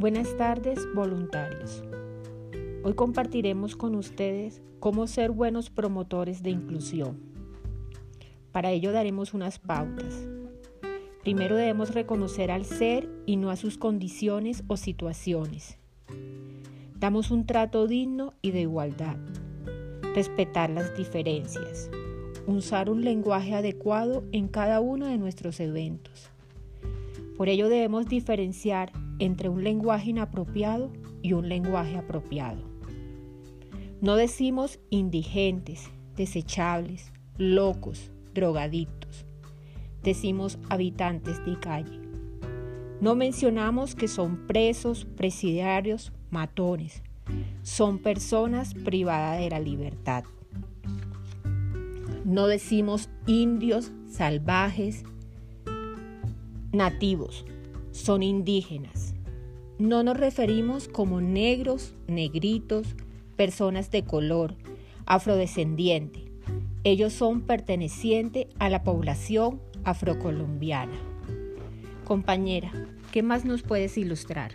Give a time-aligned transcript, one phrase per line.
[0.00, 1.84] Buenas tardes, voluntarios.
[2.84, 7.20] Hoy compartiremos con ustedes cómo ser buenos promotores de inclusión.
[8.50, 10.26] Para ello daremos unas pautas.
[11.20, 15.76] Primero debemos reconocer al ser y no a sus condiciones o situaciones.
[16.98, 19.18] Damos un trato digno y de igualdad.
[20.14, 21.90] Respetar las diferencias.
[22.46, 26.30] Usar un lenguaje adecuado en cada uno de nuestros eventos.
[27.36, 30.90] Por ello debemos diferenciar entre un lenguaje inapropiado
[31.22, 32.62] y un lenguaje apropiado.
[34.00, 39.26] No decimos indigentes, desechables, locos, drogadictos.
[40.02, 42.00] Decimos habitantes de calle.
[43.00, 47.02] No mencionamos que son presos, presidiarios, matones.
[47.62, 50.24] Son personas privadas de la libertad.
[52.24, 55.04] No decimos indios, salvajes,
[56.72, 57.44] nativos.
[57.90, 59.09] Son indígenas.
[59.80, 62.86] No nos referimos como negros, negritos,
[63.36, 64.54] personas de color,
[65.06, 66.30] afrodescendiente.
[66.84, 70.98] Ellos son pertenecientes a la población afrocolombiana.
[72.04, 72.70] Compañera,
[73.10, 74.52] ¿qué más nos puedes ilustrar?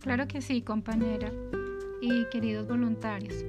[0.00, 1.30] Claro que sí, compañera.
[2.02, 3.44] Y queridos voluntarios,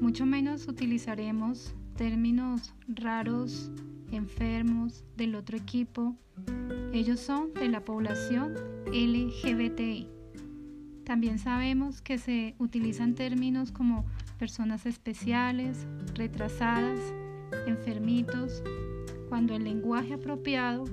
[0.00, 3.68] mucho menos utilizaremos términos raros,
[4.12, 6.16] enfermos, del otro equipo.
[6.92, 8.54] Ellos son de la población
[8.86, 10.08] LGBTI.
[11.04, 14.04] También sabemos que se utilizan términos como
[14.38, 16.98] personas especiales, retrasadas,
[17.66, 18.62] enfermitos,
[19.28, 20.84] cuando el lenguaje apropiado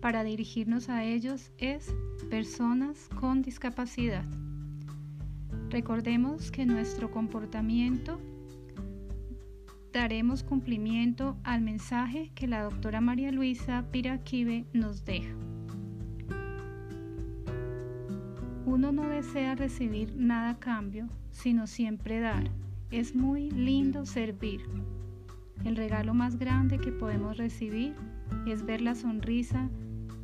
[0.00, 1.94] para dirigirnos a ellos es
[2.30, 4.24] personas con discapacidad.
[5.70, 8.20] Recordemos que nuestro comportamiento
[9.96, 15.34] daremos cumplimiento al mensaje que la doctora María Luisa Piraquive nos deja.
[18.66, 22.50] Uno no desea recibir nada a cambio, sino siempre dar.
[22.90, 24.60] Es muy lindo servir.
[25.64, 27.94] El regalo más grande que podemos recibir
[28.46, 29.70] es ver la sonrisa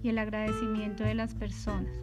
[0.03, 1.99] y el agradecimiento de las personas.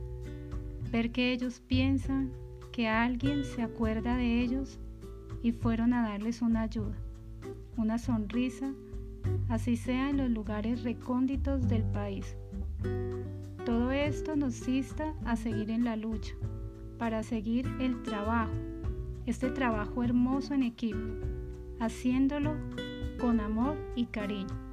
[0.91, 2.31] Ver que ellos piensan
[2.71, 4.79] que alguien se acuerda de ellos
[5.43, 6.97] y fueron a darles una ayuda,
[7.79, 8.73] una sonrisa,
[9.47, 12.35] así sea en los lugares recónditos del país.
[13.65, 16.35] Todo esto nos insta a seguir en la lucha,
[16.97, 18.51] para seguir el trabajo,
[19.25, 20.99] este trabajo hermoso en equipo,
[21.79, 22.55] haciéndolo
[23.19, 24.68] con amor y cariño.